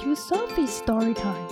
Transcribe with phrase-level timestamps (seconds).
[0.00, 1.46] to Sophie's story time.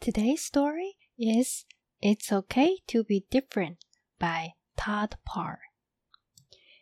[0.00, 1.64] Today's story is
[2.00, 3.78] It's Okay to Be Different
[4.20, 5.58] by Todd Parr.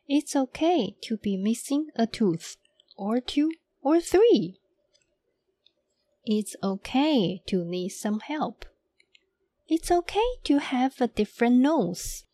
[0.07, 2.59] It's okay to be missing a tooth,
[2.95, 4.61] or two, or three.
[6.27, 8.67] It's okay to need some help.
[9.67, 12.25] It's okay to have a different nose.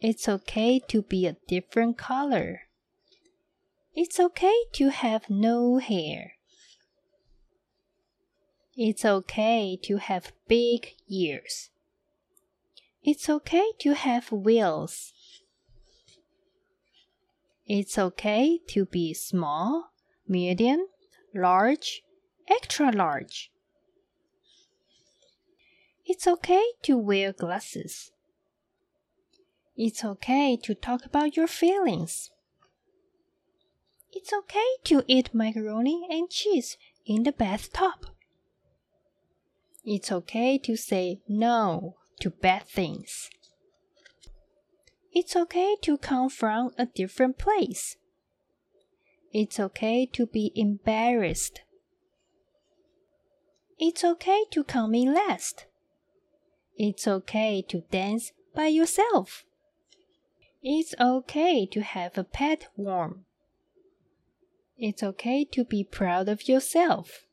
[0.00, 2.62] It's okay to be a different color.
[3.94, 6.34] It's okay to have no hair.
[8.76, 11.70] It's okay to have big ears.
[13.02, 15.12] It's okay to have wheels.
[17.66, 19.90] It's okay to be small,
[20.28, 20.86] medium,
[21.34, 22.02] large,
[22.48, 23.50] extra large.
[26.06, 28.12] It's okay to wear glasses.
[29.80, 32.32] It's okay to talk about your feelings.
[34.12, 36.76] It's okay to eat macaroni and cheese
[37.06, 38.08] in the bathtub.
[39.84, 43.30] It's okay to say no to bad things.
[45.12, 47.96] It's okay to come from a different place.
[49.32, 51.60] It's okay to be embarrassed.
[53.78, 55.66] It's okay to come in last.
[56.76, 59.44] It's okay to dance by yourself.
[60.62, 63.24] It's okay to have a pet worm.
[64.76, 67.24] It's okay to be proud of yourself.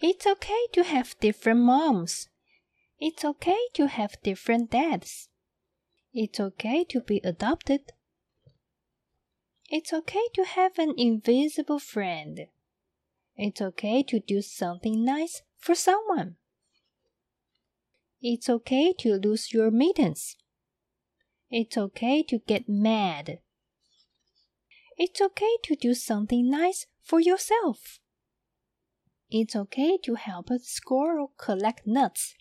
[0.00, 2.28] It's okay to have different moms.
[3.00, 5.28] It's okay to have different dads.
[6.12, 7.92] It's okay to be adopted.
[9.68, 12.46] It's okay to have an invisible friend.
[13.36, 16.36] It's okay to do something nice for someone.
[18.22, 20.36] It's okay to lose your mittens.
[21.50, 23.38] It's okay to get mad.
[24.98, 28.00] It's okay to do something nice for yourself.
[29.30, 32.34] It's okay to help a squirrel collect nuts.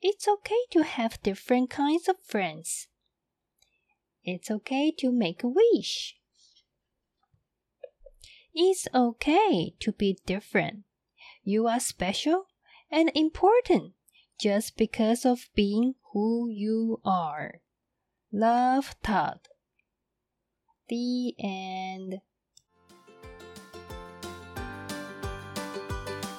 [0.00, 2.88] It's okay to have different kinds of friends.
[4.24, 6.16] It's okay to make a wish.
[8.54, 10.84] It's okay to be different.
[11.42, 12.46] You are special
[12.90, 13.92] and important
[14.40, 17.60] just because of being who you are.
[18.32, 19.40] Love Todd.
[20.88, 22.20] The end.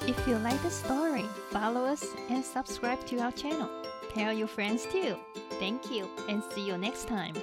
[0.08, 3.70] If you like the story, follow us and subscribe to our channel.
[4.14, 5.16] Tell your friends too.
[5.60, 7.36] Thank you and see you next time.